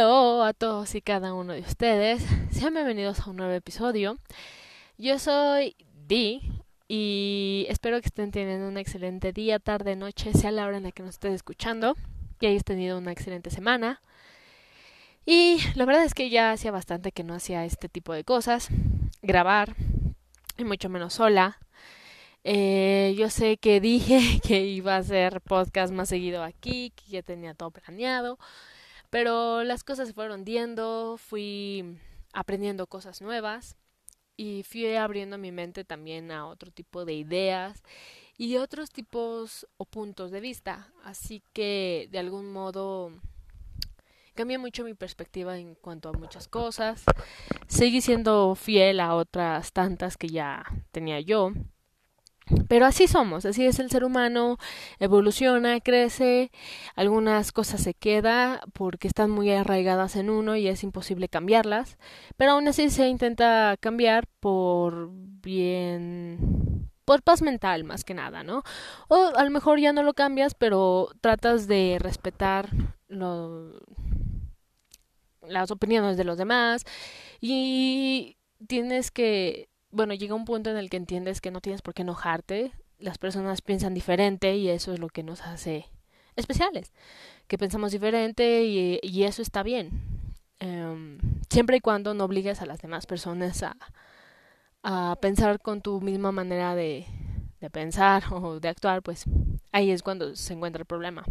[0.00, 2.24] Hello a todos y cada uno de ustedes.
[2.52, 4.16] Sean bienvenidos a un nuevo episodio.
[4.96, 5.74] Yo soy
[6.06, 6.40] Di
[6.86, 10.92] y espero que estén teniendo un excelente día, tarde, noche, sea la hora en la
[10.92, 11.96] que nos estén escuchando,
[12.38, 14.00] que hayas tenido una excelente semana.
[15.26, 18.68] Y la verdad es que ya hacía bastante que no hacía este tipo de cosas,
[19.22, 19.74] grabar,
[20.56, 21.58] y mucho menos sola.
[22.44, 27.22] Eh, yo sé que dije que iba a hacer podcast más seguido aquí, que ya
[27.22, 28.38] tenía todo planeado,
[29.10, 31.98] pero las cosas se fueron diendo, fui
[32.32, 33.76] aprendiendo cosas nuevas
[34.36, 37.82] y fui abriendo mi mente también a otro tipo de ideas
[38.36, 40.92] y otros tipos o puntos de vista.
[41.04, 43.12] Así que de algún modo
[44.34, 47.04] cambié mucho mi perspectiva en cuanto a muchas cosas.
[47.66, 51.52] Seguí siendo fiel a otras tantas que ya tenía yo.
[52.68, 54.58] Pero así somos, así es el ser humano,
[54.98, 56.50] evoluciona, crece,
[56.94, 61.98] algunas cosas se quedan porque están muy arraigadas en uno y es imposible cambiarlas,
[62.36, 68.62] pero aún así se intenta cambiar por bien por paz mental más que nada, ¿no?
[69.08, 72.68] O a lo mejor ya no lo cambias, pero tratas de respetar
[73.08, 73.80] lo,
[75.40, 76.84] las opiniones de los demás
[77.40, 81.94] y tienes que bueno, llega un punto en el que entiendes que no tienes por
[81.94, 85.86] qué enojarte, las personas piensan diferente y eso es lo que nos hace
[86.36, 86.92] especiales,
[87.46, 89.90] que pensamos diferente y, eso está bien.
[90.60, 93.76] Um, siempre y cuando no obligues a las demás personas a,
[94.82, 97.06] a pensar con tu misma manera de,
[97.60, 99.24] de pensar o de actuar, pues
[99.72, 101.24] ahí es cuando se encuentra el problema.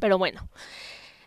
[0.00, 0.48] Pero bueno,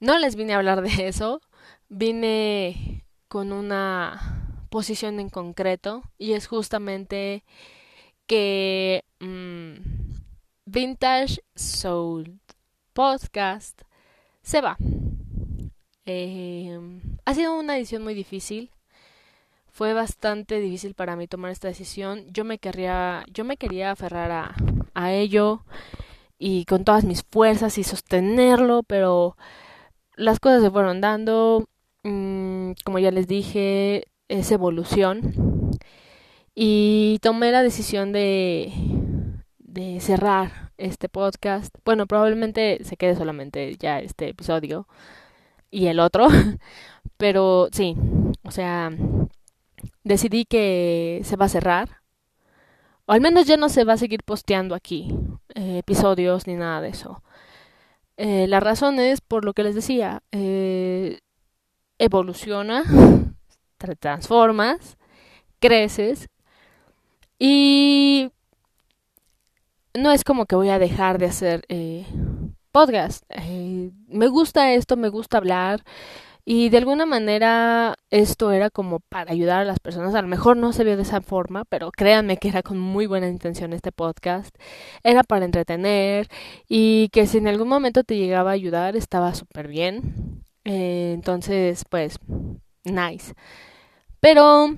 [0.00, 1.40] no les vine a hablar de eso,
[1.88, 4.45] vine con una
[4.76, 7.44] posición en concreto y es justamente
[8.26, 9.72] que mmm,
[10.66, 12.40] Vintage Soul
[12.92, 13.80] Podcast
[14.42, 14.76] se va.
[16.04, 16.78] Eh,
[17.24, 18.70] ha sido una edición muy difícil.
[19.72, 22.26] Fue bastante difícil para mí tomar esta decisión.
[22.30, 24.54] Yo me quería, yo me quería aferrar a,
[24.92, 25.64] a ello
[26.38, 29.38] y con todas mis fuerzas y sostenerlo, pero
[30.16, 31.66] las cosas se fueron dando.
[32.02, 35.70] Mm, como ya les dije, es evolución
[36.54, 38.72] y tomé la decisión de,
[39.58, 41.74] de cerrar este podcast.
[41.84, 44.86] Bueno, probablemente se quede solamente ya este episodio
[45.70, 46.28] y el otro,
[47.16, 47.96] pero sí,
[48.42, 48.90] o sea,
[50.04, 52.00] decidí que se va a cerrar.
[53.06, 55.14] O al menos ya no se va a seguir posteando aquí
[55.54, 57.22] eh, episodios ni nada de eso.
[58.16, 61.20] Eh, la razón es por lo que les decía, eh,
[61.98, 62.82] evoluciona
[63.76, 64.96] te transformas,
[65.60, 66.28] creces
[67.38, 68.30] y
[69.94, 72.06] no es como que voy a dejar de hacer eh,
[72.72, 73.24] podcast.
[73.30, 75.82] Eh, me gusta esto, me gusta hablar
[76.48, 80.14] y de alguna manera esto era como para ayudar a las personas.
[80.14, 83.06] A lo mejor no se vio de esa forma, pero créanme que era con muy
[83.06, 84.54] buena intención este podcast.
[85.02, 86.28] Era para entretener
[86.68, 90.44] y que si en algún momento te llegaba a ayudar estaba súper bien.
[90.64, 92.18] Eh, entonces, pues,
[92.86, 93.34] nice.
[94.20, 94.74] Pero,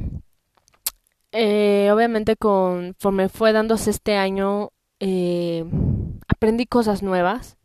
[1.32, 4.70] eh, obviamente, conforme fue dándose este año,
[5.00, 5.64] eh,
[6.28, 7.56] aprendí cosas nuevas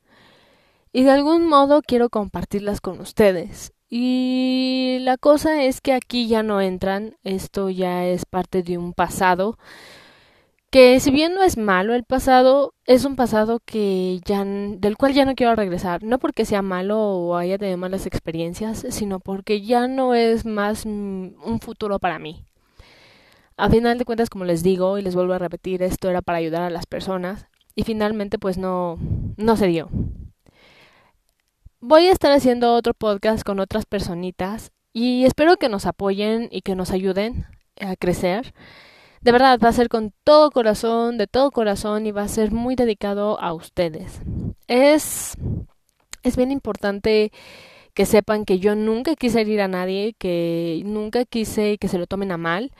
[0.92, 3.74] y de algún modo quiero compartirlas con ustedes.
[3.90, 8.94] Y la cosa es que aquí ya no entran, esto ya es parte de un
[8.94, 9.58] pasado
[10.74, 15.14] que si bien no es malo el pasado, es un pasado que ya del cual
[15.14, 19.62] ya no quiero regresar, no porque sea malo o haya tenido malas experiencias, sino porque
[19.62, 22.44] ya no es más un futuro para mí.
[23.56, 26.40] A final de cuentas, como les digo y les vuelvo a repetir, esto era para
[26.40, 27.46] ayudar a las personas
[27.76, 28.98] y finalmente pues no
[29.38, 29.90] no se dio.
[31.82, 36.62] Voy a estar haciendo otro podcast con otras personitas y espero que nos apoyen y
[36.62, 37.46] que nos ayuden
[37.80, 38.56] a crecer
[39.24, 42.52] de verdad, va a ser con todo corazón, de todo corazón y va a ser
[42.52, 44.20] muy dedicado a ustedes.
[44.68, 45.38] Es,
[46.24, 47.32] es bien importante
[47.94, 52.06] que sepan que yo nunca quise herir a nadie, que nunca quise que se lo
[52.06, 52.72] tomen a mal.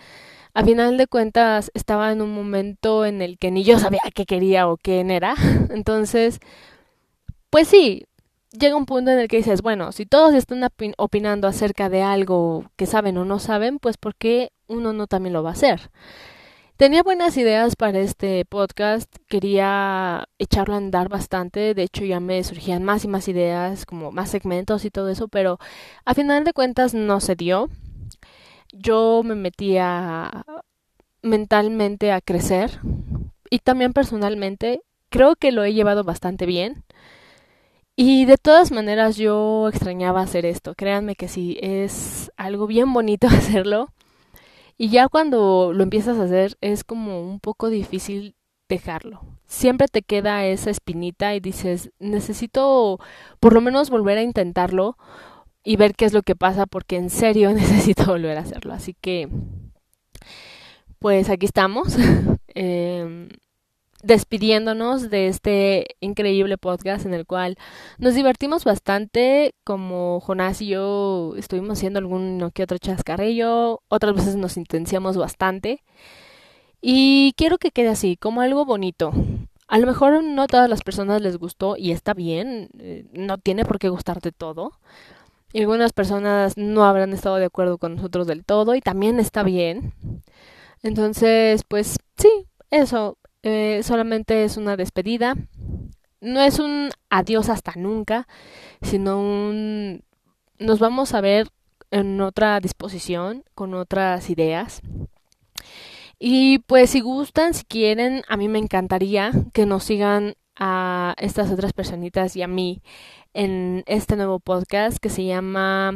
[0.54, 4.26] A final de cuentas estaba en un momento en el que ni yo sabía qué
[4.26, 5.36] quería o quién era.
[5.70, 6.40] Entonces,
[7.50, 8.06] pues sí,
[8.52, 12.66] llega un punto en el que dices, bueno, si todos están opinando acerca de algo
[12.76, 15.90] que saben o no saben, pues ¿por qué uno no también lo va a hacer?
[16.84, 22.44] Tenía buenas ideas para este podcast, quería echarlo a andar bastante, de hecho ya me
[22.44, 25.60] surgían más y más ideas, como más segmentos y todo eso, pero
[26.04, 27.70] a final de cuentas no se dio.
[28.74, 30.44] Yo me metía
[31.22, 32.82] mentalmente a crecer
[33.50, 36.84] y también personalmente creo que lo he llevado bastante bien
[37.96, 43.28] Y de todas maneras yo extrañaba hacer esto, créanme que sí, es algo bien bonito
[43.32, 43.94] hacerlo.
[44.84, 48.36] Y ya cuando lo empiezas a hacer es como un poco difícil
[48.68, 49.22] dejarlo.
[49.46, 53.00] Siempre te queda esa espinita y dices, necesito
[53.40, 54.98] por lo menos volver a intentarlo
[55.64, 58.74] y ver qué es lo que pasa porque en serio necesito volver a hacerlo.
[58.74, 59.30] Así que,
[61.00, 61.96] pues aquí estamos.
[62.54, 63.30] eh,
[64.04, 67.58] despidiéndonos de este increíble podcast en el cual
[67.98, 74.36] nos divertimos bastante, como Jonás y yo estuvimos haciendo algún que otro chascarrillo, otras veces
[74.36, 75.84] nos intenciamos bastante.
[76.82, 79.14] Y quiero que quede así, como algo bonito.
[79.70, 83.38] A lo mejor no a todas las personas les gustó y está bien, eh, no
[83.38, 84.74] tiene por qué gustarte todo.
[85.54, 89.44] Y algunas personas no habrán estado de acuerdo con nosotros del todo y también está
[89.44, 89.94] bien.
[90.82, 95.36] Entonces, pues sí, eso, eh, solamente es una despedida.
[96.22, 98.28] No es un adiós hasta nunca,
[98.82, 100.04] sino un
[100.60, 101.50] nos vamos a ver
[101.92, 104.82] en otra disposición, con otras ideas.
[106.18, 111.52] Y pues si gustan, si quieren, a mí me encantaría que nos sigan a estas
[111.52, 112.82] otras personitas y a mí
[113.34, 115.94] en este nuevo podcast que se llama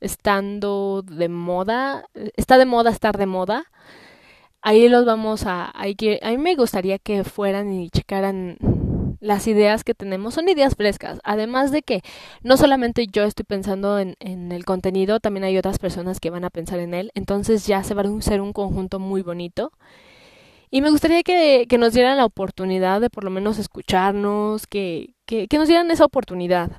[0.00, 2.04] Estando de moda,
[2.36, 3.64] está de moda estar de moda
[4.64, 8.56] ahí los vamos a, hay que, a mí me gustaría que fueran y checaran
[9.20, 11.20] las ideas que tenemos son ideas frescas.
[11.22, 12.02] Además de que
[12.42, 16.44] no solamente yo estoy pensando en, en, el contenido, también hay otras personas que van
[16.44, 17.10] a pensar en él.
[17.14, 19.70] Entonces ya se va a ser un conjunto muy bonito.
[20.70, 25.14] Y me gustaría que, que nos dieran la oportunidad de por lo menos escucharnos, que,
[25.26, 26.72] que, que nos dieran esa oportunidad.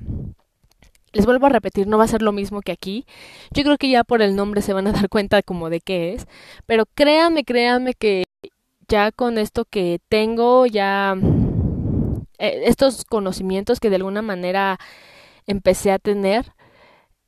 [1.16, 3.06] Les vuelvo a repetir, no va a ser lo mismo que aquí.
[3.50, 6.12] Yo creo que ya por el nombre se van a dar cuenta como de qué
[6.12, 6.26] es.
[6.66, 8.24] Pero créanme, créanme que
[8.86, 11.16] ya con esto que tengo, ya
[12.38, 14.78] eh, estos conocimientos que de alguna manera
[15.46, 16.52] empecé a tener,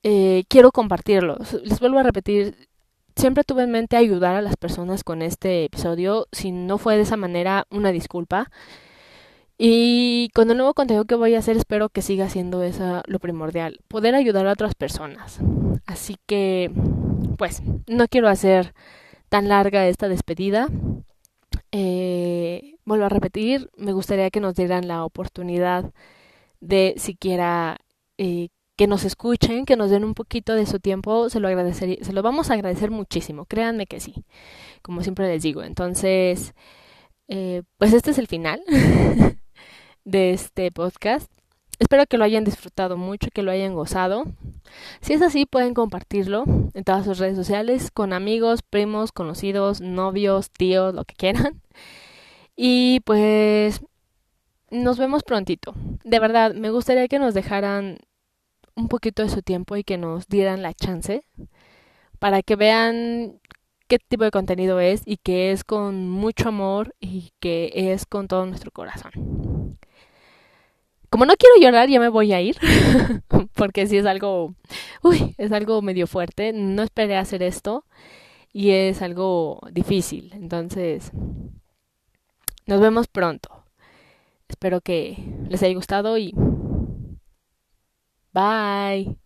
[0.02, 1.54] eh, quiero compartirlos.
[1.64, 2.68] Les vuelvo a repetir,
[3.16, 6.26] siempre tuve en mente ayudar a las personas con este episodio.
[6.30, 8.50] Si no fue de esa manera, una disculpa.
[9.60, 13.18] Y con el nuevo contenido que voy a hacer espero que siga siendo eso lo
[13.18, 15.40] primordial, poder ayudar a otras personas.
[15.84, 16.70] Así que,
[17.36, 18.72] pues, no quiero hacer
[19.28, 20.68] tan larga esta despedida.
[21.72, 25.92] Eh, vuelvo a repetir, me gustaría que nos dieran la oportunidad
[26.60, 27.78] de siquiera
[28.16, 31.98] eh, que nos escuchen, que nos den un poquito de su tiempo, se lo agradecería,
[32.00, 34.24] se lo vamos a agradecer muchísimo, créanme que sí,
[34.82, 35.64] como siempre les digo.
[35.64, 36.54] Entonces,
[37.28, 38.62] eh, pues este es el final.
[40.08, 41.30] de este podcast.
[41.78, 44.24] Espero que lo hayan disfrutado mucho, que lo hayan gozado.
[45.00, 46.44] Si es así, pueden compartirlo
[46.74, 51.62] en todas sus redes sociales con amigos, primos, conocidos, novios, tíos, lo que quieran.
[52.60, 53.82] Y pues
[54.68, 55.74] nos vemos prontito.
[56.02, 57.98] De verdad, me gustaría que nos dejaran
[58.74, 61.22] un poquito de su tiempo y que nos dieran la chance
[62.18, 63.40] para que vean
[63.86, 68.26] qué tipo de contenido es y que es con mucho amor y que es con
[68.26, 69.37] todo nuestro corazón
[71.10, 72.56] como no quiero llorar, ya me voy a ir,
[73.54, 74.54] porque si es algo,
[75.02, 77.84] uy, es algo medio fuerte, no esperé hacer esto
[78.52, 81.12] y es algo difícil, entonces
[82.66, 83.64] nos vemos pronto.
[84.48, 85.16] Espero que
[85.48, 86.32] les haya gustado y
[88.32, 89.16] bye.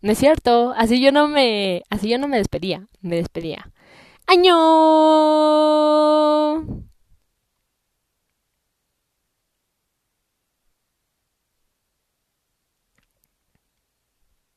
[0.00, 3.70] No es cierto, así yo no me, así yo no me despedía, me despedía.
[4.26, 4.52] ¡Año!